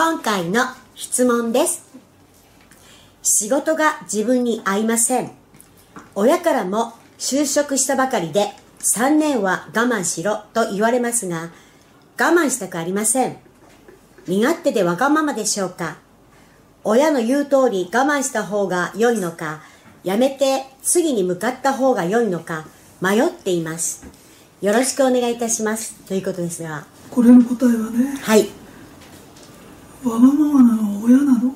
[0.00, 1.84] 今回の質問です。
[3.20, 5.32] 仕事が自分に合いません。
[6.14, 11.50] 親からも就職したばかりで3年は我慢しろと言われますが、
[12.16, 13.38] 我慢したくありません。
[14.28, 15.96] 身勝手でわがままでしょうか
[16.84, 19.62] 親の言う通り我慢した方が良いのか、
[20.04, 22.66] やめて次に向かった方が良いのか
[23.00, 24.06] 迷っています。
[24.60, 25.96] よろしくお願いいたします。
[26.06, 26.86] ということですが。
[27.10, 28.67] これの答えはねはい。
[30.04, 31.54] わがままなのは親なの？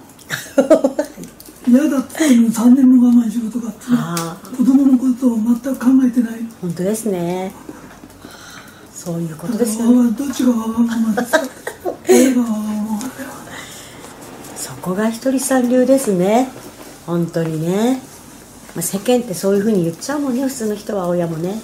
[1.68, 7.52] 嫌だっていうのに3年も我慢しろとかってあ子供のことを全く考えてない本当ですね。
[8.94, 10.10] そういうことですよね。
[10.12, 11.40] どっちがわがままですか？
[12.08, 12.62] 親がわがま
[12.94, 13.00] ま
[14.56, 16.50] そこが一人三流ですね。
[17.06, 18.02] 本当にね。
[18.74, 21.60] まあ、世間ってそういうふうに言っちゃうもんね、普通の人は親もね。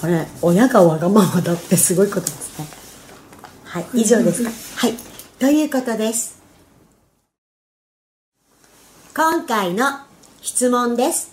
[0.00, 2.66] これ、親がわがままだってすごいことですね。
[3.64, 4.50] はい、以上ですか。
[4.76, 4.94] はい、
[5.38, 6.40] ということです。
[9.14, 9.84] 今回の
[10.40, 11.30] 質問です。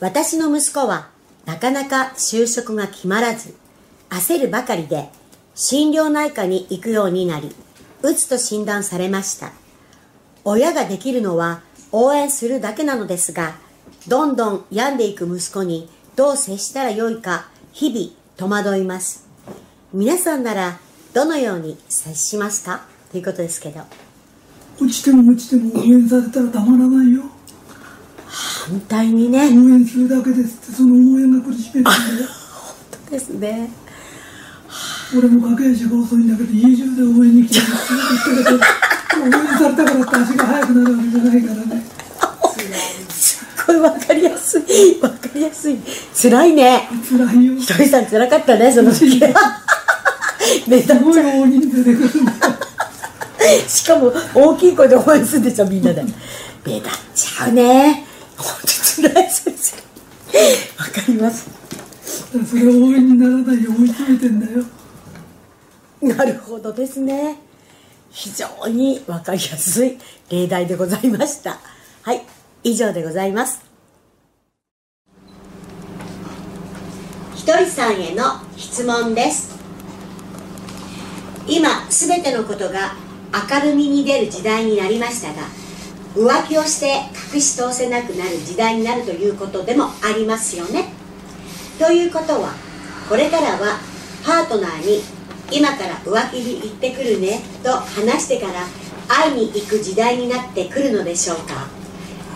[0.00, 1.10] 私の息子は
[1.44, 3.54] なかなか就職が決まらず、
[4.08, 5.10] 焦るばかりで
[5.54, 7.54] 心療内科に行くようになり、
[8.00, 9.52] うつと診断されました。
[10.42, 11.60] 親ができるのは
[11.92, 13.56] 応援するだけなのですが、
[14.08, 19.28] どんどん病んでいく息子にどう接したらよいか、日々戸惑います。
[19.92, 20.80] 皆さんなら
[21.12, 23.82] どのように接しますかということですけど。
[24.80, 27.22] 落ちても落ちても応援されたらたまらないよ
[28.26, 31.96] 反対にね、応援するだけですってその応援が苦しめるんだよ
[33.10, 33.70] ですね。
[35.18, 37.72] 俺も駆け足が遅いんだけど家中で応援に来てるって
[38.26, 38.62] 言ったけど
[39.20, 41.82] 応援されたからって足が速くなるわけじゃないからね
[43.08, 45.00] すっごいわかりやすい。
[45.02, 45.78] わかりやすい。
[46.14, 46.88] 辛いね。
[47.08, 49.20] 辛いよひとりさん辛かったね、その時。
[50.70, 51.42] 目立っすごいちゃう。
[51.42, 52.60] 大人数で来るんだよ
[53.66, 56.04] しかも大きい声で応援するんでしょ、みんなで。
[56.64, 58.06] 目立っちゃうね。
[58.36, 59.76] 本当辛い先生。
[60.78, 61.48] わかります。
[62.48, 64.64] それは応援にならないよう追い詰めてんだよ
[66.00, 67.36] なるほどですね。
[68.10, 69.98] 非常にわかりやすい
[70.30, 71.58] 例題でございました。
[72.02, 72.22] はい、
[72.62, 73.60] 以上でございます。
[77.34, 79.59] ひとりさんへの質問です。
[81.46, 82.94] 今、すべてのことが
[83.50, 85.42] 明るみに出る時代になりましたが、
[86.14, 87.02] 浮気をして
[87.34, 90.92] 隠し通せなくなる時代になるということでもありますよね。
[91.78, 92.52] ということは
[93.08, 93.78] これからは
[94.24, 95.02] パートナーに
[95.50, 98.66] 今から浮気に行ってくるねと話してから
[99.08, 101.68] 会いに行く時代になってくるのでしょうか。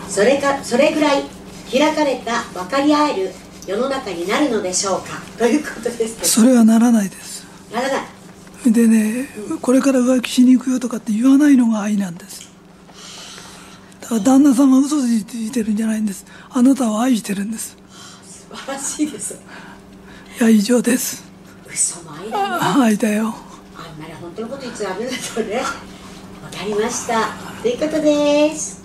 [0.09, 1.23] それかそれぐらい
[1.71, 3.31] 開かれた分かり合える
[3.67, 5.21] 世の中になるのでしょうか。
[5.37, 7.45] ということですけそれはならないです。
[7.71, 8.14] どならない
[8.71, 9.27] でね
[9.61, 12.49] これから浮気しに行くよとかって言わないのが愛なんです。
[14.01, 16.25] だから旦那さんは嘘ついてるんじゃないんです。
[16.49, 17.77] あなたを愛してるんです。
[18.23, 19.39] 素晴らしいです。
[20.39, 21.23] いや以上です。
[21.67, 22.81] 嘘も愛だね。
[22.83, 23.35] 愛だよ。
[23.75, 25.55] あんまり本当のこと言っちゃダメだとね。
[25.57, 25.63] わ
[26.51, 27.29] かりました。
[27.61, 28.83] ということです。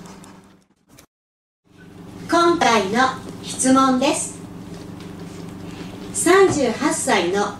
[2.30, 3.00] 今回の
[3.42, 4.40] 質問です。
[6.14, 7.54] 38歳の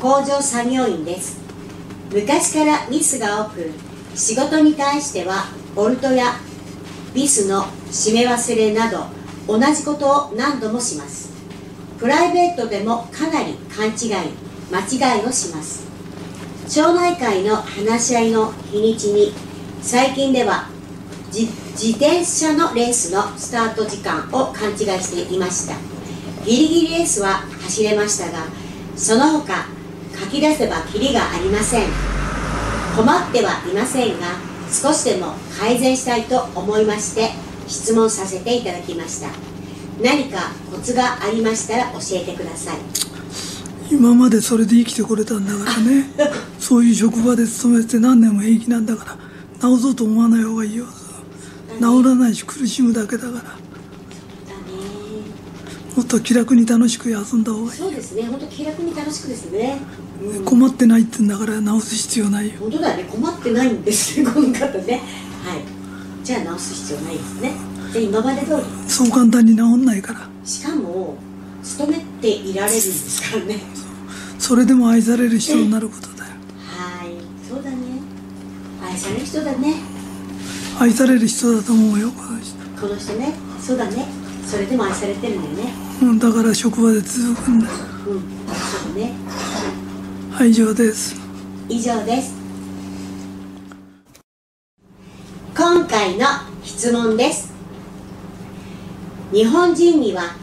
[0.00, 1.45] 工場作業員です
[2.16, 3.70] 昔からミスが多く
[4.14, 6.32] 仕事に対してはボルトや
[7.14, 9.04] ビスの締め忘れなど
[9.46, 11.30] 同じことを何度もします。
[11.98, 14.32] プライベートでもかなり勘違い
[14.72, 15.86] 間違いをします。
[16.66, 19.34] 町内会の話し合いの日にちに
[19.82, 20.70] 最近では
[21.30, 21.50] 自
[21.98, 25.74] 転車のレースのスタート時間を勘違いしていました。
[26.46, 28.46] ギリギリレースは走れましたが
[28.96, 29.75] その他
[30.20, 31.88] 書き出せばキリがありません。
[32.96, 34.26] 困ってはいませんが
[34.70, 37.30] 少しでも改善したいと思いまして
[37.68, 39.28] 質問させていただきました。
[40.02, 42.76] 何かコツがありましたら教えてください。
[43.90, 46.10] 今までそれで生きてこれたんだからね。
[46.58, 49.16] そういう職場で勤めて何年も平気なんだから
[49.60, 50.86] 治そうと思わない方がいいよ
[51.78, 53.56] 治らないし苦しむだけだから
[55.96, 58.24] もっと気楽に楽しく遊んだ方がいそうですね。
[58.24, 59.78] 本当気楽に楽しくですね、
[60.22, 62.60] うんい困ってないってんだから治す必要ないよ。
[62.60, 63.04] 本当だね。
[63.04, 65.00] 困ってないんですねこの方ね。
[65.42, 65.62] はい。
[66.22, 67.52] じゃあ直す必要ないですね。
[67.92, 68.90] じゃあ今まで通り。
[68.90, 70.28] そう簡単に治んないから。
[70.44, 71.16] しかも
[71.62, 73.60] 勤めていられるんですからね。
[74.38, 76.32] それでも愛される人になることだよ。
[76.60, 77.12] はい。
[77.48, 77.76] そうだね。
[78.84, 79.76] 愛される人だね。
[80.78, 82.54] 愛される人だと思うよこの人。
[82.78, 83.32] この人ね。
[83.62, 84.26] そうだね。
[84.46, 87.66] それでも愛されてるんだよねうんだから職場で続くんだ。
[87.66, 87.72] よ
[88.06, 89.12] うんね。
[90.30, 90.50] はい。
[90.50, 91.16] 以上です。
[91.68, 92.46] 以上です。
[95.96, 96.26] 回の
[96.62, 97.52] 質問です。
[99.32, 100.36] 日本人には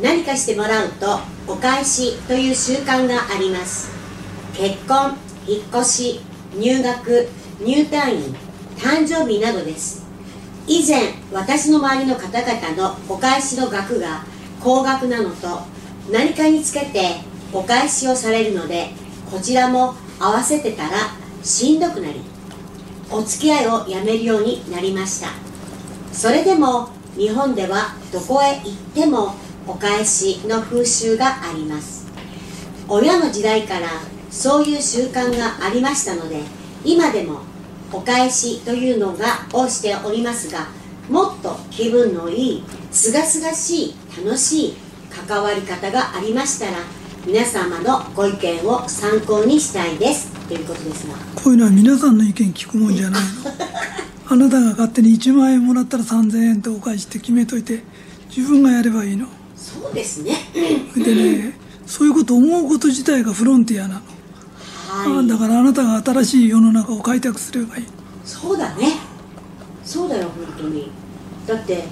[0.00, 3.90] 何かしてもらうとお返しという習慣があります。
[4.54, 5.16] 結婚
[5.46, 6.20] 引っ越し
[6.54, 7.28] 入学
[7.60, 8.34] 入退院
[8.76, 10.06] 誕生日などです。
[10.66, 14.24] 以前私の周りの方々のお返しの額が
[14.60, 15.60] 高額なのと
[16.12, 17.16] 何かにつけて
[17.52, 18.90] お返しをされるので
[19.30, 20.90] こちらも合わせてたら
[21.42, 22.20] しんどくなり
[23.10, 25.28] お付き合いをやめるようになりました。
[26.12, 29.34] それでも日本ではどこへ行っても
[29.66, 32.06] お返しの風習があります。
[32.88, 33.88] 親の時代から
[34.30, 36.40] そういう習慣がありましたので
[36.84, 37.40] 今でも
[37.92, 40.68] お返しというのがをしておりますが
[41.10, 44.74] もっと気分のいいすがすがしい楽しい
[45.10, 46.78] 関わり方がありましたら
[47.26, 50.30] 皆様のご意見を参考にしたいです。
[50.48, 51.14] ということですが。
[51.34, 53.28] こういうのは皆さんの意見聞くもんじゃないの。
[54.26, 57.82] あなたが勝手に1万円もらったら3000円とお返しって決めといて
[58.34, 59.26] 自分がやればいいの。
[59.56, 60.34] そうですね。
[60.96, 64.00] でねそういうこと思うこと自体がフロンティアな
[64.94, 65.26] の、はい。
[65.26, 67.84] だからあなたが新しい世の中を開拓すればいい。
[68.24, 69.09] そうだね
[69.90, 70.88] そうだよ本当に。
[71.48, 71.82] だって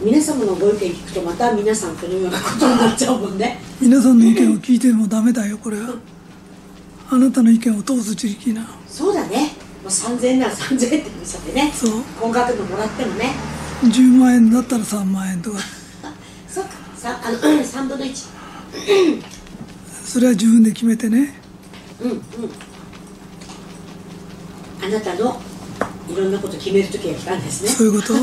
[0.00, 3.58] 皆様のご意見聞くとまた皆さんこのようなことになっちゃうもんね。
[3.80, 5.96] 皆さんの意見を聞いてもダメだよこれは。
[7.10, 8.64] あなたの意見を通す地域な。
[8.86, 9.54] そうだね。
[9.82, 11.72] もう3000円なら3000円って見せてね。
[11.74, 12.02] そう。
[12.20, 13.32] 高額のもらってもね。
[13.82, 15.58] 10万円だったら3万円とか。
[16.48, 16.70] そっか。
[16.96, 18.26] さあの3分の1
[20.06, 21.34] それは自分で決めてね。
[22.00, 22.20] うんうん。
[24.80, 25.42] あなたの
[26.12, 27.70] いろんなこと決める時が来たんですね。
[27.70, 28.14] そういうこと？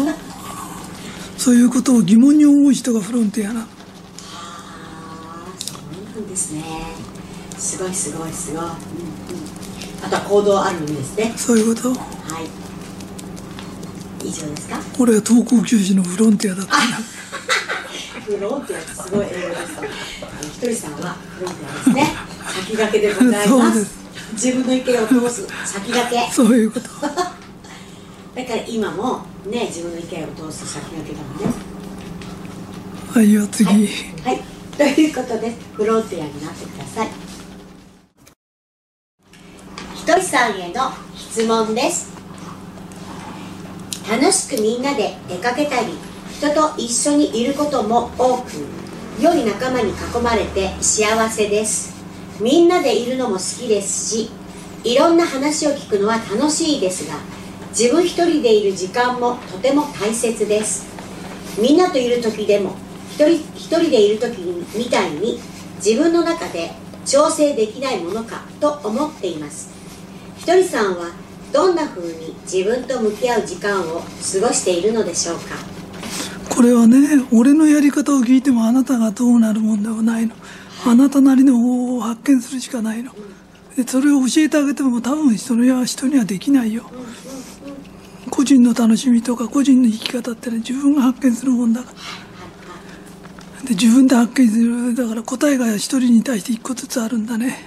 [1.38, 6.64] そういうことを疑問に思う人がフロンティアなああそうなんですね。
[7.58, 8.74] すごいすごいすごい、うんうん、
[10.04, 11.34] あとは行動あるんですね。
[11.38, 11.90] そういうこと？
[11.94, 11.96] は
[14.26, 14.28] い。
[14.28, 14.80] 以上ですか？
[15.00, 16.82] 俺は登校教師のフロンティアだったな。
[18.26, 19.72] フロンティアってすごい英語です
[20.54, 22.16] ひとりさんはフロンティアですね。
[22.68, 23.88] 先駆けでございます。
[24.34, 26.32] 自分の意見を通す先駆け。
[26.34, 26.90] そういうこと
[28.40, 31.54] だから今もね自分の意見を通す先駆けだもんね。
[33.12, 33.78] はいよ次、はい、
[34.24, 34.40] はい、
[34.78, 37.10] ということでフロンティアになってください。
[39.94, 42.14] ひとりさんへの質問です。
[44.10, 45.88] 楽しくみんなで出かけたり
[46.32, 48.52] 人と一緒にいることも多く
[49.22, 49.94] 良い仲間に囲
[50.24, 51.94] まれて幸せです。
[52.40, 54.30] みんなでいるのも好きですし
[54.86, 57.16] いろんな話を聞くのは楽しいですが
[57.72, 60.88] 自分一人でいる時間もとても大切です。
[61.62, 62.76] みんなといる時でも
[63.12, 64.40] 一人一人でいる時
[64.76, 65.40] みたいに
[65.78, 66.72] 自分の中で
[67.06, 69.70] 調整できないものかと思っています。
[70.38, 71.12] ひとりさんは
[71.52, 74.02] どんな風に自分と向き合う時間を過
[74.48, 75.56] ごしているのでしょうか？
[76.50, 80.36] これはね俺のやり方を聞いてもあなたがどうなるもんでもないの。
[80.86, 83.12] あなたなりの方法を発見するしかないの。
[83.76, 86.84] でそれを教えてあげても多分人には人にはできないよ
[88.30, 91.98] 個人の楽しみとか個人の生き方ってね自分が発見するもんだから。
[93.68, 94.96] で自分で発見する。
[94.96, 97.58] だから答えが一人に対して一個ずつあるんだね。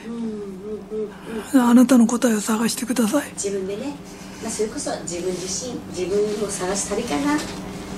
[1.55, 3.31] あなたの答えを探してください。
[3.35, 3.94] 自分でね、
[4.43, 7.32] まあ、それこそ自分自身自分を探す旅かな。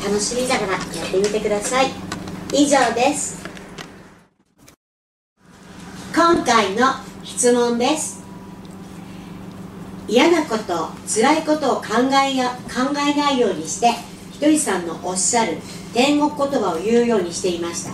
[0.05, 1.91] 楽しみだからやってみてください。
[2.53, 3.43] 以上です。
[6.15, 8.24] 今回の質問です。
[10.07, 11.87] 嫌なこと辛いことを考
[12.25, 13.91] えや考えないようにして
[14.33, 15.59] ひとりさんのおっしゃる
[15.93, 17.93] 天国言葉を言うようにしていました。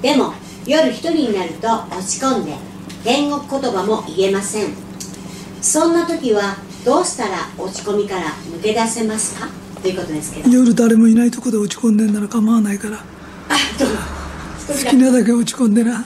[0.00, 0.32] でも
[0.66, 2.54] 夜一人になると落ち込んで
[3.04, 4.74] 天国言葉も言えません。
[5.60, 9.48] そんな時はどうしたら落ち込みから抜け出せますか？
[9.82, 10.48] ということですけど。
[10.48, 12.96] 夜誰もいないとこで落ち込んでんなら構わないから。
[12.98, 13.00] あ
[13.78, 13.88] どう
[14.84, 16.04] 好きなだけ落ち込んでな。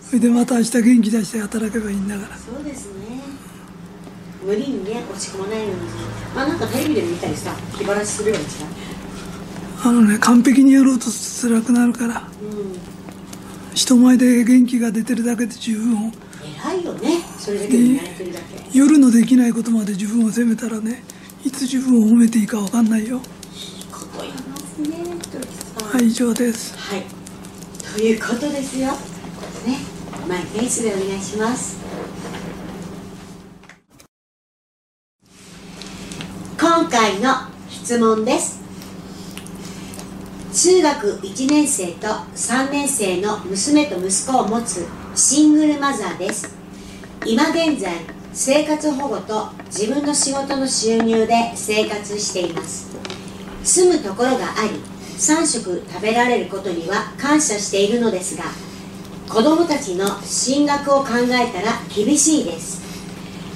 [0.00, 2.36] それでまた明日元気出して働けばいいんだから。
[2.36, 3.07] そうですね
[4.48, 5.74] 無理にね落ち込まないように。
[6.34, 8.68] まあなんかテレビで見たりさ気晴らしすればいいんじゃない
[9.84, 12.20] あのね完璧にやろうと辛くなるから。
[12.20, 12.78] うん。
[13.74, 16.12] 人前で元気が出てるだけで十分
[16.42, 17.20] 偉いよね。
[17.38, 18.78] それだけでやれてるだけ。
[18.78, 21.02] 夜のできないことまで自分を責めたらね
[21.44, 23.20] いつ自分を褒めていいか分かんないよ。
[23.52, 24.88] いいこと言いますね
[25.92, 26.74] はい以上です。
[26.78, 27.04] はい、
[27.94, 28.92] ということですよ。
[29.66, 29.78] ね、
[30.26, 31.76] マイペースでお願いします。
[36.90, 37.34] 今回の
[37.68, 38.62] 質問です。
[40.54, 46.56] 中学1年生と3年生の娘と息子を持つシングルマザーです。
[47.26, 47.92] 今現在、
[48.32, 52.88] 生活保護と自分の仕事の収入で生活しています。
[53.62, 54.80] 住むところがあり
[55.18, 58.44] 3食食べられることには感謝しているのですが
[59.28, 62.80] 子どもたちの進学を考えたら厳しいです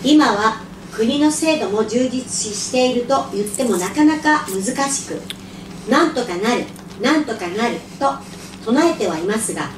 [0.05, 5.21] 今は国の制度も充実していると言ってもなかなか難しく
[5.91, 6.65] なんとかなる
[7.01, 8.13] なんとかなると
[8.65, 9.71] 唱えてはいますが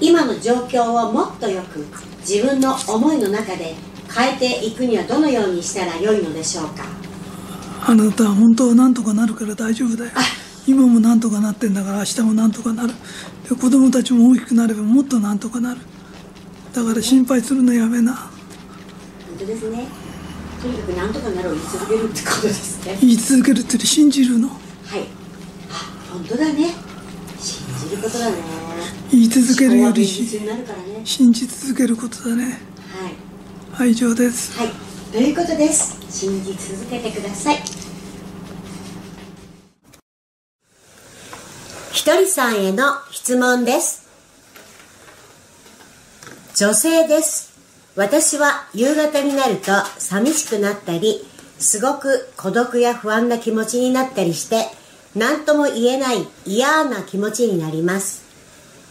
[0.00, 1.84] 今の状況をもっとよく
[2.20, 3.74] 自分の思いの中で
[4.14, 6.84] 変えていくにはどのようにしたらよいのでしょうか？
[7.82, 10.10] あなたは本当はなんとかなるから大丈夫だよ。
[10.66, 12.92] 今もなんとかなってんだから明日もなんとかなる。
[13.48, 15.80] で子供たちも大きくなればもっとなんとかなる。
[16.72, 18.14] だから心配するのやめな。
[18.14, 18.30] 本
[19.38, 19.86] 当ですね
[20.60, 22.98] とにかくなんとかなるを言い続けるってことですね。
[23.00, 24.48] 言い続けるって信じるの？
[24.48, 24.58] はい。
[25.70, 26.74] あ本当だね。
[27.38, 28.36] 信じることだね。
[29.10, 30.06] 言い続けるよりね。
[31.04, 32.44] 信じ続けることだね。
[32.44, 32.54] はい。
[33.72, 34.58] はい以上です。
[34.58, 34.68] はい、
[35.10, 35.96] ということです。
[36.10, 37.56] 信じ続けてください。
[41.92, 44.06] ひとりさんへの質問です。
[46.54, 47.49] 女性です。
[47.96, 51.26] 私は夕方になると寂しくなったり、
[51.58, 54.66] すごく孤独や不安な気持ちになったりして、
[55.14, 58.22] 何とも言えない嫌な気持ちになります。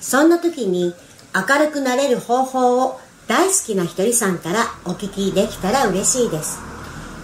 [0.01, 0.93] そんな時に
[1.33, 6.59] 明るくなれる方法を大好きなひとりさんからお聞きできたら嬉しいです。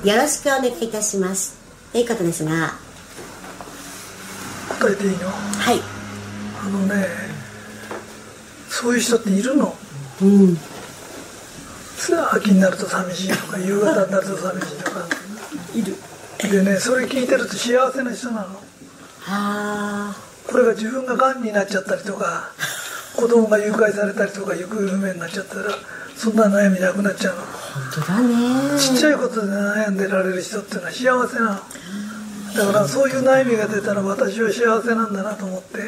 [0.04, 1.58] よろしくお願いいたします。
[1.92, 2.56] ということですが、いい
[5.18, 5.30] の？
[5.30, 5.82] はい。
[6.64, 7.08] あのね
[8.70, 9.76] そういう人っているの？
[10.22, 10.58] うん。
[12.34, 15.08] 秋になると寂しいとか夕方になると寂しいとか
[15.74, 15.96] いる。
[16.52, 18.60] でねそれ聞いてると幸せな人なの
[19.22, 20.16] は
[20.48, 22.52] これが自分ががんになっちゃったりとか
[23.16, 25.72] 子供が誘拐されたりとか行方不明になっちゃったら
[26.16, 28.80] そんな悩みなくなっちゃうのあ、本当だね。
[28.80, 31.60] ちっちゃいことで悩んでられる人っていうのは幸せなの
[32.56, 35.80] だからそういう悩みが出たら私は幸せなんだなと思って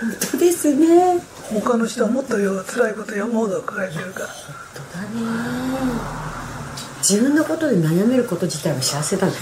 [0.00, 1.20] 本当ですね。
[1.48, 5.08] 他の人はもっとよ辛いこと山ほど抱えてるから本当だね。
[6.98, 9.32] 自分のことで悩めること自体は幸せだね。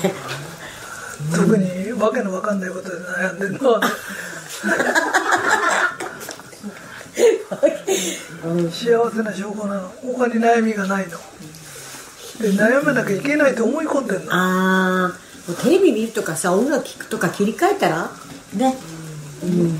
[1.35, 3.87] 特にわけのわかんないことで悩んでるのはね
[8.71, 11.19] 幸せな証拠なの他に悩みがないの
[12.41, 15.13] で悩めなきゃいけないと思い込んでんのああ、
[15.63, 18.11] テレビ見るとかさ、音楽聴くとか切り替えたら？
[18.55, 18.77] ね。
[19.43, 19.79] うん。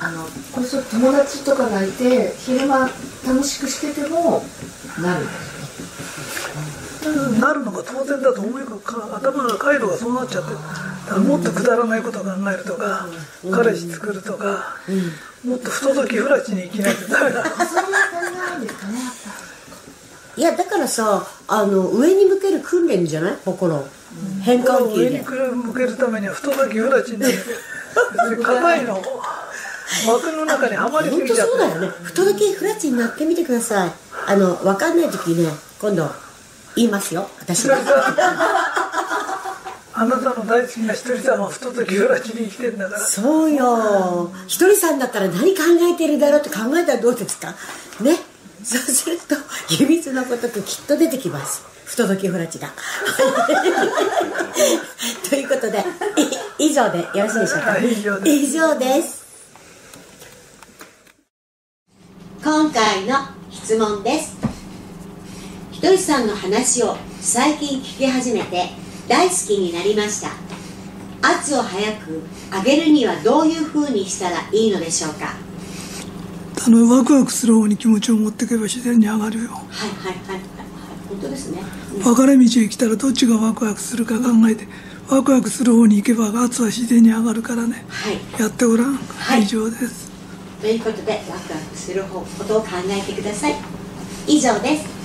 [0.00, 2.88] あのこれそう友達とかがいて昼間
[3.26, 4.44] 楽しくしてても
[5.00, 5.26] なる。
[7.40, 8.80] なるのが当然だと思い込む
[9.14, 13.06] 頭が回路がそうなっちゃってるだからもっとくだらないことを考えるとか
[13.50, 14.76] 彼氏作るとか
[15.44, 16.94] もっと不届き不らちに生きない。
[16.96, 17.44] とダメだ
[20.36, 23.36] いや、だからさ、あの、上に向ける訓練じゃない？
[23.44, 23.84] 心。
[24.42, 25.18] 変換上に。
[25.20, 27.24] 向けるためには不届き不らちに
[28.42, 29.02] 硬いの
[30.06, 31.88] 枠の中にはまりす本当ぎちゃってそうだよね。
[32.02, 33.92] 不届きフラチになってみてください。
[34.26, 35.48] あの、わかんない時ね、
[35.80, 36.10] 今度、
[36.76, 37.76] 言いますよ、私が。
[39.94, 44.30] あなたの大好きな一人さんは不届き不らちに生きてんだからそうよ。
[44.46, 47.52] ひとりさんだったら何考えてるだろうって考えたらどうですか？
[48.00, 48.16] ね。
[48.62, 49.34] そうすると、
[49.68, 51.62] 秘密のことくきっと出てきます。
[51.84, 52.68] 不届きフラチが。
[55.28, 55.84] ということで、
[56.58, 57.70] い以上でよろしいでしょうか？
[57.70, 59.18] はい以上です以上です。
[62.42, 63.16] 今回の
[63.50, 64.36] 質問です。
[65.72, 68.70] ひとりさんの話を最近聞き始めて
[69.08, 70.30] 大好きになりました。
[71.20, 75.34] 圧を早く上げるにはどういう風にしたらいいのでしょうか？
[76.64, 80.40] あのワクワクする方に気持ちを持っていけば自然に上がるよはいはいはいはい。
[81.08, 81.60] 本当ですね。
[82.02, 84.68] 分かれ道へ来たらどっちがワクワクするか考えて
[85.10, 88.40] ワクワクする方に行けば圧は自然に上がるからねはい。
[88.40, 90.07] やってごらん、はい以上です
[90.60, 93.54] ということで、ワクワクすることを考えてください。
[94.26, 94.98] 以上です。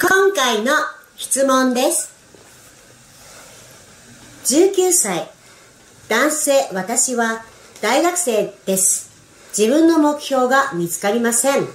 [0.00, 0.72] 今回の
[1.16, 2.10] 質問です。
[4.46, 5.28] 19歳、
[6.08, 7.42] 男性、私は
[7.82, 9.10] 大学生です。
[9.56, 11.66] 自分の目標が見つかりません。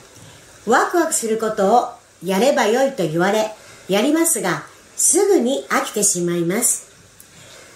[0.65, 1.89] ワクワクすることを
[2.23, 3.51] やればよいと言われ、
[3.87, 4.63] やりますが、
[4.95, 6.90] すぐに飽きてしまいます。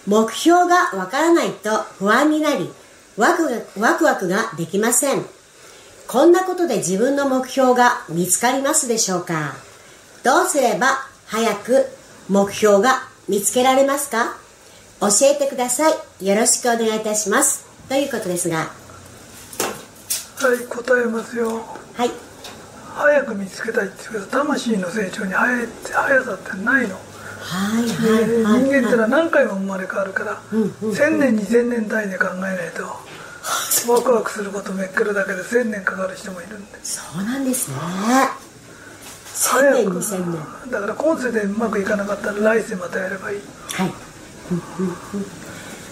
[0.08, 2.70] 目標がわからないと不安になり、
[3.18, 5.26] ワクがワクワクができません。
[6.08, 9.54] こんなことで自分の目標が見つかりますでしょうか？
[10.24, 10.88] どうすれば
[11.26, 11.86] 早く
[12.30, 14.38] 目標が見つけられますか？
[15.02, 16.26] 教えてください。
[16.26, 17.66] よろしくお願いいたします。
[17.90, 18.64] ということですが、は
[20.54, 22.12] い答えますよはい。
[22.94, 25.68] 早く見つけたいって言うけど魂の成長に速
[26.24, 27.00] さってないの？
[27.46, 32.84] 人間ってのは何回も生まれ変わるから、1000年2000年単位で考えないと
[33.92, 36.80] ワクワクすることめっけるだけで1000年かかる人もいるんで。
[36.84, 37.78] そうなんですね。
[39.36, 40.26] 1000年2000
[40.66, 40.72] 年。
[40.72, 43.42] だから今世でうまくいかなかったら来世またやればいい。
[43.74, 43.94] はい、
[44.52, 45.26] うんうんうん。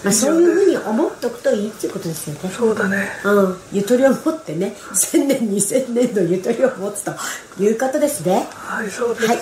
[0.04, 2.50] まあ、そういうふうに思っておくといいっていうことですよね。
[2.50, 3.10] そうだね。
[3.24, 7.14] うん、ゆとりを持ってね1000年2000年のゆとりを持つと
[7.62, 8.48] いうことですね。
[8.54, 9.40] はいそうです、はい。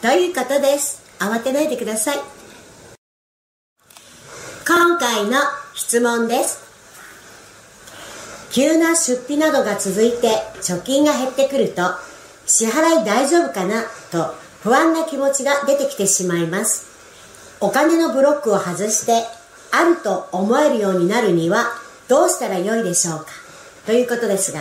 [0.00, 2.18] ということです慌てないでください。
[4.66, 5.38] 今回の
[5.74, 6.62] 質問です。
[8.50, 10.28] 急な出費などが続いて
[10.62, 11.82] 貯金が減ってくると
[12.46, 13.82] 支払い大丈夫かな？
[14.12, 16.86] と不安な気持ちが出てきてしまいます。
[17.60, 19.24] お金のブロックを外して
[19.72, 21.66] あると思えるようになるには
[22.08, 23.26] どうしたらよいでしょうか？
[23.86, 24.60] ということですが。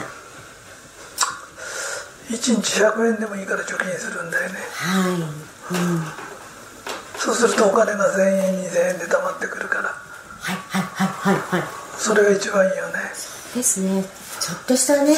[2.30, 4.60] 1日100円でもいいから貯金するんだよね。
[4.74, 6.04] はい、うん、
[7.24, 9.84] そうするとお金が1000円2000円で貯まってくるから。
[9.84, 11.64] はいはいはいはいはい。
[11.98, 12.94] それが一番いいよね。
[13.56, 14.04] ですね。
[14.42, 15.16] ちょっとしたね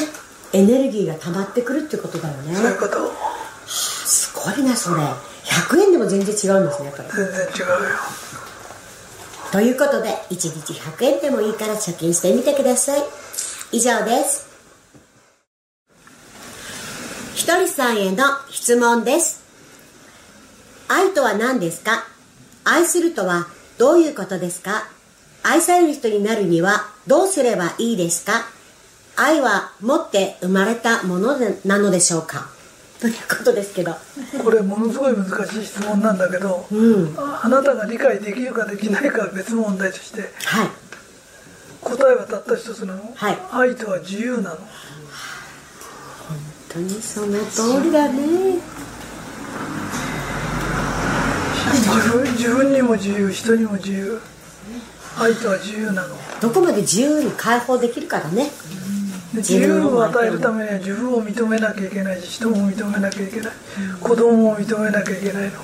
[0.53, 2.55] エネルギーが溜まってくるってことだよね。
[2.55, 3.12] そういうこと。
[3.65, 5.01] すごいなそれ。
[5.01, 7.09] 100円でも全然違うんですねやっぱり。
[7.09, 7.77] 全然違うよ。
[9.51, 13.03] ということで1日100円でもいいから貯金してみてください。
[13.71, 14.45] 以上です。
[17.33, 19.44] ひとりさんへの質問です
[20.87, 22.03] 愛とは何ですか？
[22.63, 24.87] 愛するとはどういうことですか？
[25.43, 28.45] 愛される人になるにはどうすればいいですか？
[29.17, 32.49] 愛は持って生まれたものでなのでしょうか？
[32.99, 33.95] ということですけど。
[34.43, 36.75] これものすごい難しい質問なんだけど、う
[37.13, 40.69] んああなたが理解できるかできないかは別問題としてはい。
[41.81, 43.37] 答えはたった一つなの、はい。
[43.51, 44.55] 愛とは自由なの？
[44.55, 44.57] 本
[46.69, 48.57] 当にその通りだね
[51.75, 54.20] 自分自分にも自由人にも自由。
[55.17, 56.15] 愛とは自由なの。
[56.41, 58.50] どこまで自由に解放できるかだね。
[59.33, 63.51] で自由を与えるためには自分を認めなきゃいけないし人も認めなきゃいけない。
[64.01, 65.59] 子供も認めなきゃいけないの。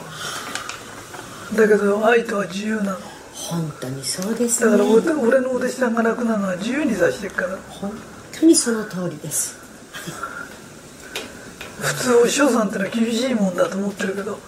[1.55, 2.97] だけど愛とは自由なの。
[3.33, 4.71] 本当にそうですね。
[4.71, 7.57] だから俺俺のお弟子さんが亡くなるのは自由にさしてるから。
[7.69, 7.91] 本
[8.31, 9.57] 当にその通りです。
[11.81, 14.39] 普通お師匠さんってのは厳しいもんだと思ってるけど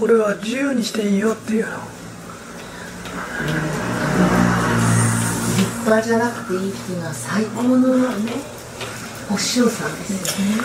[0.00, 1.72] 俺は自由にしていいよっていうの。
[5.56, 8.32] 立派じゃなくていいっていうのは最高のね
[9.32, 10.62] お師匠さんですよね。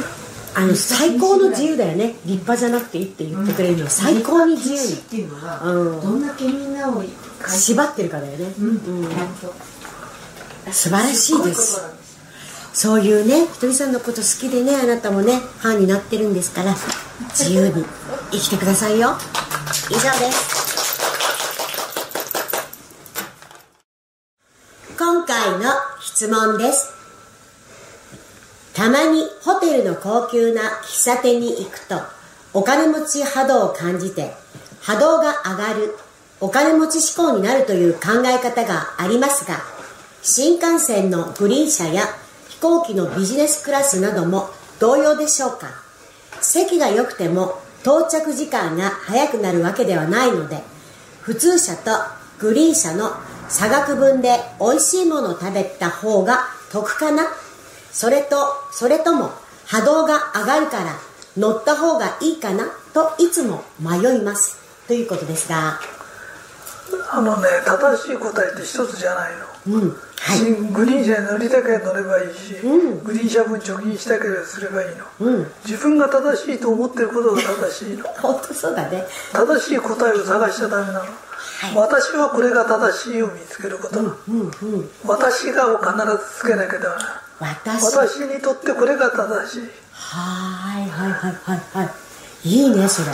[0.55, 2.15] あの最高の自由だよね。
[2.25, 4.77] 立派じゃなくていいって言ってくれるのは最高に自由。
[4.77, 6.01] にっていうのは、うん。
[6.01, 7.03] どんだけみんなを
[7.47, 8.75] 縛ってるかだよね、うん、うん。
[9.05, 9.27] 本
[10.65, 11.81] 当素晴らしいです。
[12.73, 16.73] そういうねひとりさんのこと好きでねあなたもねファンになってるんですから
[17.29, 17.85] 自由に
[18.33, 19.11] 生きてくださいよ。
[19.91, 20.63] 以上です。
[24.97, 26.91] 今回の質問です。
[28.73, 32.01] たまにホテルの高級な喫茶店に行くと
[32.55, 34.33] お金持ち波動を感じて
[34.81, 35.95] 波動が上がる
[36.41, 39.59] お金持ち志向になるという考え方がありますが
[40.23, 42.07] 新幹線のグリーン車や
[42.49, 45.67] 飛行機のビジネスクラスなども同様でしょうか？
[46.41, 50.61] 席が良くても到着時間が早くなるわけではないので
[51.21, 51.91] 普通車と
[52.39, 53.11] グリーン車の
[53.49, 56.39] 差額分で美味しいものを食べた方が
[56.71, 57.27] 得かな。
[57.91, 58.35] それと
[58.71, 59.29] それとも
[59.65, 60.95] 波動が上がるから
[61.37, 64.57] 乗った方がいいかなといつも迷います。
[64.87, 65.79] ということですが。
[67.11, 73.03] あのね正しい答えって一つじゃないの、グリーン車に乗りたければ乗ればいいし、うん。
[73.03, 75.51] グリーン車分貯金したければすればいいの、うん。
[75.65, 78.03] 自分が正しいと思ってることが正しいの。
[78.05, 79.03] 本当そうだね。
[79.31, 81.05] 正しい答えを探しちゃダメなの、
[81.75, 84.07] 私はこれが正しいを見つけること、うんう
[84.43, 87.83] ん私がを必ずつけなきゃダメな私。
[87.95, 89.69] 私にとってこれが正しい。
[89.93, 91.83] はいはいはいはいは
[92.43, 92.49] い。
[92.49, 93.07] いいねそれ。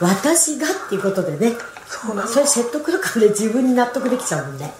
[0.00, 1.56] 私がっていうことでね。
[1.86, 2.28] そうなの。
[2.28, 4.72] それ説得力で自分に納得できちゃうもんね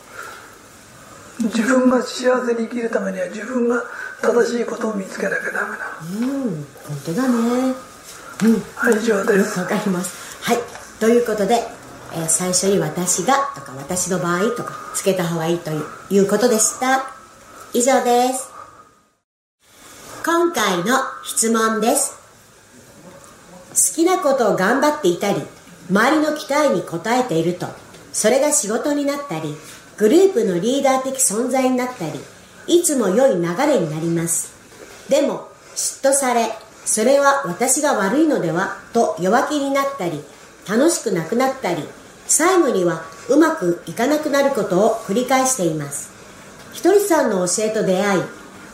[1.44, 3.82] 自分が幸せに生きるためには自分が
[4.20, 6.44] 正しいことを見つけなきゃダメなの。
[6.44, 7.74] うん本当だね。
[8.44, 8.62] うん。
[8.74, 9.58] はい以上です。
[9.58, 10.36] わかります。
[10.42, 10.58] はい。
[11.00, 11.54] ということで、
[12.14, 15.70] えー最初に「私が」とか「私の場合」とかつけた方がいいと
[16.10, 17.06] いうことでした。
[17.72, 18.48] 以上です。
[20.24, 22.22] 今回の質問です。
[23.74, 25.40] 好きなことを頑張っていたり
[25.90, 27.66] 周りの期待に応えていると
[28.12, 29.56] それが仕事になったり
[29.96, 32.20] グループのリーダー的存在になったり
[32.66, 34.52] いつも良い流れになります。
[35.08, 36.48] でも嫉妬され
[36.84, 40.20] それは私が悪いのではと弱気になったり
[40.68, 41.84] 楽しくなくなったり
[42.26, 46.10] 最後にはうまくいかなくなることを繰り返しています。
[46.72, 48.22] ひとりさんの教えと出会い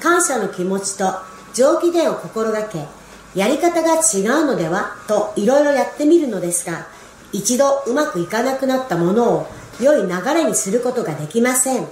[0.01, 1.05] 感謝の気持ちと
[1.53, 2.87] 上機嫌を心がけ
[3.35, 6.87] やり方が違うのではといろいろやってみるのですが
[7.33, 9.47] 一度うまくいかなくなったものを
[9.81, 11.87] 良い流れにすることができません。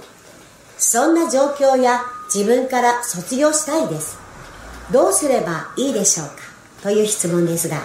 [0.77, 2.01] そんな状況や
[2.33, 4.17] 自分から卒業したいです。
[4.91, 6.33] どうすればいいでしょうか？
[6.83, 7.77] という質問ですが。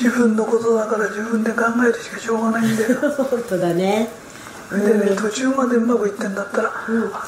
[0.00, 2.98] 自分のことだから自分で考えるしかしょうがないんだよ。
[3.30, 4.08] 本当だね。
[4.70, 6.72] でね途中までうまくいってんだったら、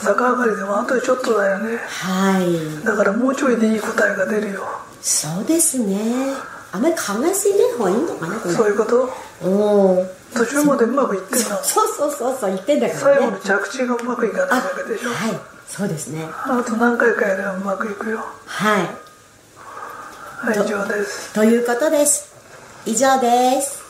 [0.05, 1.79] 逆上がりでもあとちょっとだよね。
[1.87, 2.85] はい。
[2.85, 4.65] だからもうちょいでいい答えが出るよ。
[5.01, 6.35] そうですね。
[6.73, 9.11] あまり考えすぎない方がいいのかなそういうこと？
[9.43, 13.17] おー途中までうまくいってんの そうそうそうそう言ってんだからね。
[13.19, 15.11] 最後の着地がうまくいかないあわけでしょ。
[15.11, 15.41] はい。
[15.69, 16.27] そうですね。
[16.31, 18.25] あと何回かやればうまくいくよ。
[18.47, 18.81] はい。
[18.81, 21.33] はい以上です。
[21.33, 22.33] ということです。
[22.87, 23.83] 以上です。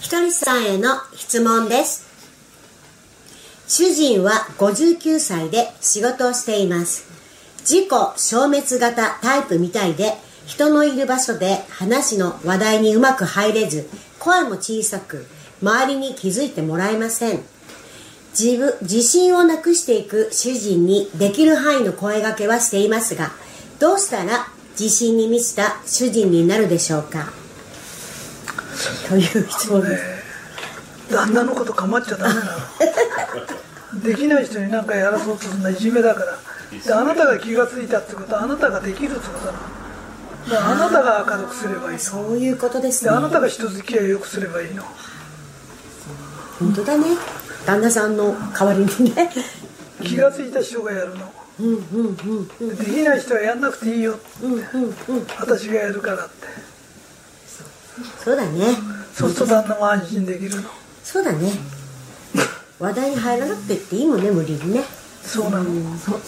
[0.00, 2.06] ひとりさんへの質問です。
[3.66, 7.04] 主人は59歳で仕事をしています。
[7.60, 10.14] 自己消滅型タイプみたいで
[10.46, 15.26] 人のいる場所で話の話題にうまく入れず声も小さく
[15.62, 17.40] 周りに気づいてもらえません。
[18.38, 23.32] 自分自信をなくしていく主人にできる範囲の声掛けはしていますが
[23.80, 24.46] どうしたら
[24.78, 27.32] 自信に満ちた主人になるでしょうか？
[29.08, 30.04] という質問です。
[31.10, 32.40] 旦那のこと構っちゃダメな
[33.94, 34.02] の。
[34.04, 36.38] できない人に何かやらそうとするのはいじめだから。
[36.84, 39.64] であなたが気が付いたってことはあなたができるってことだなだ
[40.56, 41.92] あなたが明るくすればいい。
[41.94, 44.84] のそういうことですでねあなたが人付き合いを良くすればいいの。
[46.58, 47.04] 本当だね。
[47.66, 49.30] 旦那さんの代わりにね。
[50.02, 51.32] 気が付いた人がやるの。
[51.60, 56.46] うんうんうんでできない人はやんなくていいようんうんうん私がやるからって。
[58.24, 58.64] そうだね。
[59.14, 60.68] そうすると旦那も安心できるの。
[61.02, 61.52] そうだね。
[62.78, 64.84] 話題に入らなくてっていいもんね無理にね。
[65.24, 65.64] そうなの。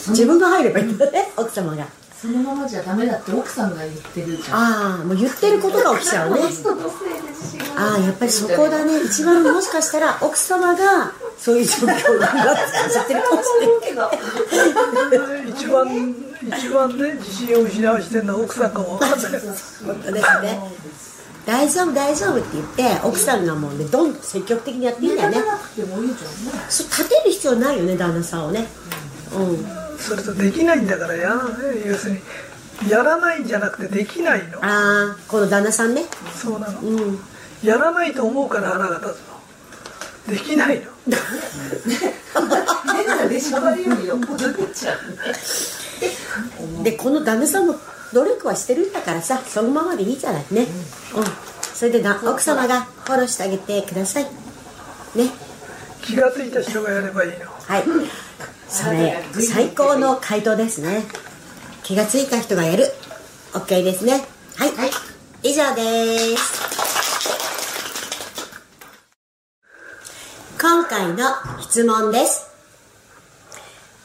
[0.09, 1.87] 自分が入ればいいんだね奥様が
[2.21, 4.59] そのままじゃダメだって奥さんが言ってるじゃん。
[4.59, 6.41] ああもう言ってることが起きちゃうね。
[7.75, 9.01] ああやっぱりそこだね。
[9.05, 13.15] 一番もしかしたら奥様がそういう状況になって。
[13.15, 14.11] るかもしれないけど
[15.49, 16.15] 一番
[16.59, 18.25] 一番ね自信を失わしてる。
[18.25, 19.33] のは奥さんかも分かんない
[19.87, 20.61] 本当ですね
[21.47, 25.39] 大丈夫大丈夫って言って奥さんがもうねどんどん積極的にやっていいんだよね。
[26.69, 28.69] 立てる必要ないよね旦那さんをね。
[29.35, 31.29] うんそれとできないんだからや。
[31.29, 32.21] らない要するに
[32.91, 34.65] やらないんじゃなくてできないの。
[34.65, 36.05] ああこの旦那さんね。
[36.35, 36.81] そうなの。
[36.81, 37.19] うん。
[37.63, 39.19] やらないと思うから腹が立つ
[40.29, 40.35] の。
[40.35, 40.87] できないの。
[46.83, 47.79] でこの旦那さんも
[48.15, 50.67] 努力はしてるんだからさそのままでいいじゃないね。
[51.15, 51.25] うん。
[51.75, 54.25] それでな奥様がフォローしてあげてください。
[55.15, 55.31] ね。
[56.03, 57.47] 気が付いた人がやればいいの。
[57.67, 57.85] はい
[58.69, 61.03] それ最高の回答ですね。
[61.83, 62.85] 気がついた人がやる。
[63.53, 64.23] OK ですね。
[64.57, 64.71] はい、
[65.43, 66.61] 以上です。
[70.61, 72.47] 今回の質問です。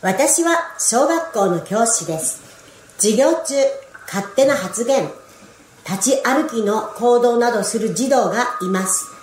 [0.02, 2.42] 私は小学校の教師です。
[2.98, 3.56] 授業中
[4.08, 5.10] 勝手な発言。
[5.88, 9.16] 立ち歩きの行動などする児童がいます。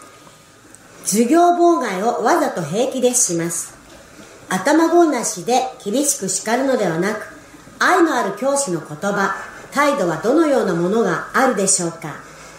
[1.04, 3.71] 授業妨害をわざと平気でします
[4.52, 7.22] 頭ごなしで厳しく叱るのではなく
[7.78, 9.34] 愛のある教師の言葉
[9.72, 12.16] 態度はどのようなものがあるでしょうか。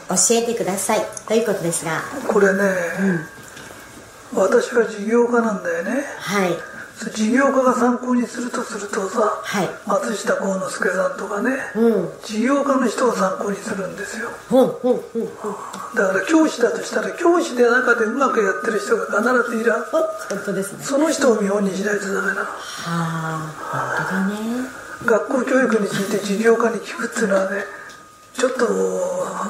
[0.10, 1.02] 教えてください。
[1.28, 2.02] ということですが。
[2.28, 2.64] これね、
[4.34, 6.04] 私は事業家なんだよね。
[6.18, 6.73] はい
[7.12, 9.70] 事業家が参考にするとするとさ、はい。
[9.88, 12.10] 松下幸之助さんとかね、うん。
[12.24, 14.30] 事業家の人を参考にするんですよ。
[14.50, 15.26] ほんほんほん。
[15.96, 20.84] だから教師だとしたら教師で中でうまくやってる人が必ずいるはずほん本当ですね。
[20.84, 22.40] その人を見本にしないとダメなの。
[22.42, 22.46] は
[22.86, 23.54] あ
[24.00, 24.70] 本当だね。
[25.06, 27.64] 学校教育について事業家に聞くっていうのはね
[28.34, 28.68] ちょっと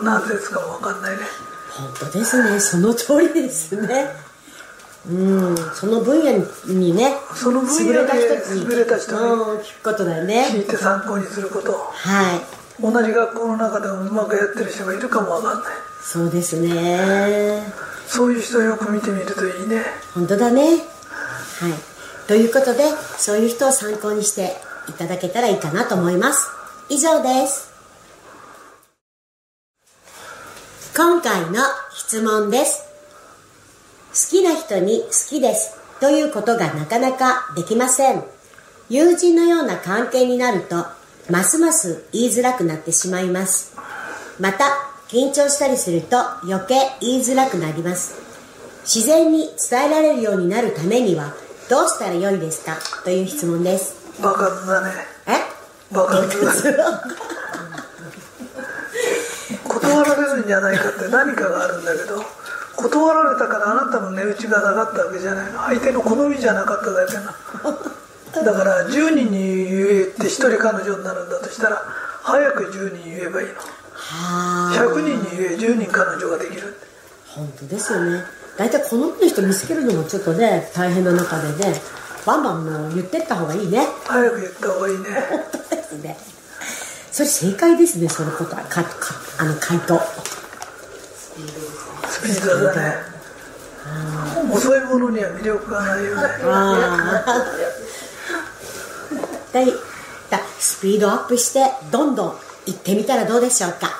[0.04, 1.24] 何ですかも分かんないね。
[1.78, 2.60] 本当ですね。
[2.60, 4.33] その通りですね
[5.10, 5.56] うん。
[5.74, 6.32] その分野
[6.74, 8.00] にねその分野で
[8.56, 10.48] 優れた人に聞くことだよね。
[10.52, 11.74] 聞いて参考にすること。
[11.74, 12.82] はい。
[12.82, 15.74] 同じ学校の中でもうまくやってる人がいるかも分かんない。
[16.02, 17.64] そうですね。
[18.08, 19.82] そういう人をよく見てみるといいね。
[20.14, 20.64] 本当だね。
[20.64, 20.78] はい。
[22.28, 22.84] ということで
[23.18, 24.56] そういう人を参考にして
[24.88, 26.48] いただけたらいいかなと思います。
[26.90, 27.72] 以上です。
[30.96, 31.64] 今回の
[31.96, 32.84] 質問です。
[32.88, 32.93] 好
[34.30, 38.24] きな人に好きですということがなかなかできません。
[38.90, 40.86] 友人のような関係になると
[41.30, 43.74] ますます言いづらくなってしまいます。
[44.40, 44.66] また
[45.08, 48.16] 緊張したりすると余計言いづらくなります。
[48.84, 51.34] 自然に伝えられるようになるためには
[51.70, 52.78] どうしたらよいですか？
[53.04, 53.96] という質問です。
[54.22, 54.92] バカだね。
[55.28, 55.32] え？
[55.96, 56.28] バカだ
[59.64, 62.24] 断られるんじゃないかって何かがあるんだけど
[62.76, 65.52] 断られたからあなたの値打ちが下がったわけじゃない。
[65.52, 67.36] の相手の好みじゃなかっただけな。
[68.44, 68.54] だ。
[68.54, 71.78] から10人に言えって1人彼女になるんだとしたら
[72.24, 73.54] 早く10人言えばいいの。
[73.56, 74.76] はあ。
[74.76, 76.76] 100人に言え10人彼女ができる
[77.28, 78.24] 本当ですよね。
[78.58, 81.80] 大体好みの人見つけるのもちょっとね大変な中でね
[82.26, 83.86] バンバンもう言ってった方がいいね。
[84.06, 85.04] 早く言った方がいいね。
[85.30, 86.18] 本当ですね。
[87.12, 88.64] それ正解ですねそのことは。
[88.64, 88.90] かか
[89.40, 90.02] あの回答
[92.24, 92.96] スピードだね
[94.52, 96.24] 遅いものには魅力がないよね
[100.30, 101.60] だスピードアップして
[101.92, 102.34] どんどん
[102.66, 103.92] 行ってみたらどうでしょうか。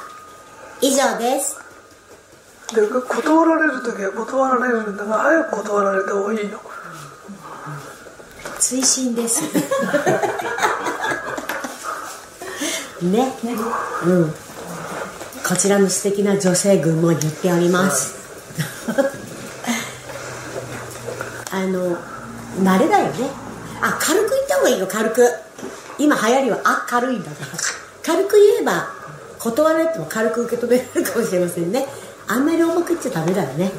[0.82, 1.58] 以上です。
[2.74, 5.04] で断られる時は断られるんだ。
[5.04, 6.60] が早く断られた方がいいの。
[8.60, 9.44] 追伸です。
[13.04, 13.34] ね。
[14.06, 14.34] うん
[15.48, 18.16] こちらの素敵な女性群も言っております。
[21.52, 21.98] あの
[22.62, 23.30] 慣れだよね。
[23.82, 25.28] あ軽く言った方がいいよ軽く。
[26.00, 27.48] 今流行りはあ軽いんだから。
[28.04, 28.88] 軽く言えば
[29.40, 31.86] 断られても軽く受け止められるかもしれませんね。
[32.28, 33.72] あんまり重く言っちゃダメだよね。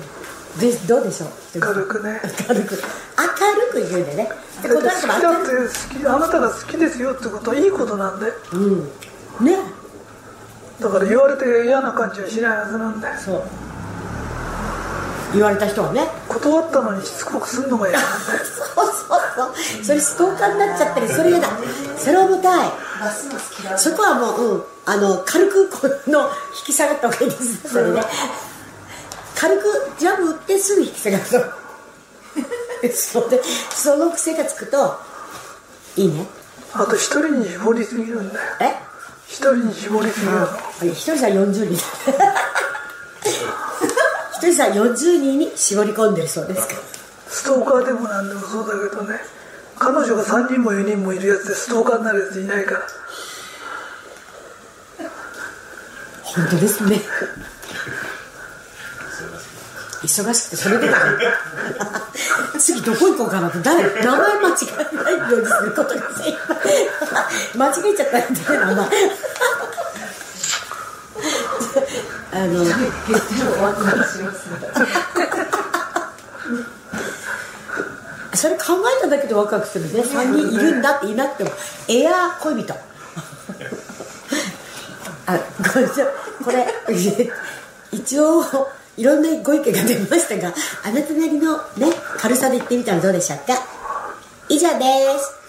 [0.60, 1.60] でどうでしょう？
[1.60, 2.20] 軽くね。
[2.46, 2.74] 軽く。
[2.76, 4.28] 明るく言うんでね。
[4.62, 6.06] で好きだってる好き。
[6.06, 8.26] あなたが好きですよってことはいいことなんで。
[8.50, 8.70] くう
[9.42, 9.44] ん。
[9.44, 9.58] ね
[10.80, 13.18] だから言われて嫌な感じはしないはずなんだよ。
[13.18, 13.42] そう。
[15.32, 16.02] 言われた人はね。
[16.28, 18.44] 断ったのにしつこくすんのが嫌なんだよ。
[18.44, 19.84] そうそうそう。
[19.84, 21.48] それストーカーになっちゃったりそれ嫌だ。
[21.96, 22.70] それ重たい。
[23.76, 27.68] そこはもう、うん、あの軽くこの引き下がった方がいいです。
[27.68, 28.02] それね
[29.36, 31.30] 軽くジャブ打ってすぐ引き下がると
[32.94, 33.42] それで
[33.74, 34.98] その癖がつくと
[35.96, 36.26] いいね。
[36.72, 38.40] あと一人に絞りすぎるんだよ。
[38.60, 38.93] え？
[39.28, 40.46] 一人に絞りすぎるの
[40.92, 41.72] 一人さん40人。
[41.72, 41.80] 一
[44.40, 46.68] 人さん40人に絞り込んでるそうです。
[46.68, 46.80] から
[47.28, 49.18] ストーカーでもなんでもそうだけどね。
[49.78, 52.86] 彼女が3人も4人もいるやつでストーカーになるやついないから。
[56.22, 57.00] 本当ですね。
[60.02, 60.88] 忙しくてそれで
[62.58, 64.52] 次どこ行こうかなって誰名前間違
[64.92, 66.36] えないようにすることが精一
[67.58, 68.88] 間違えちゃったんだよ名前。
[72.34, 72.64] あの
[78.34, 78.64] それ考
[78.98, 80.00] えただけでワクワクするね。
[80.00, 81.52] 3人いるんだっていなくても。
[81.88, 82.74] エアー恋人。
[85.26, 85.38] あ
[85.72, 85.86] これ
[86.44, 86.66] これ
[87.92, 88.42] 一応
[88.96, 90.54] いろんなご意見が出ましたが
[90.84, 93.54] あなたなりのね軽さで言ってみたらどうでしょうか？
[94.48, 94.84] 以上で
[95.18, 95.43] す。